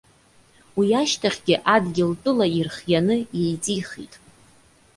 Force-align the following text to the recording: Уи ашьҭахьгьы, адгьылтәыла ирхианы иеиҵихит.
Уи 0.77 0.87
ашьҭахьгьы, 1.01 1.55
адгьылтәыла 1.75 2.45
ирхианы 2.57 3.17
иеиҵихит. 3.37 4.13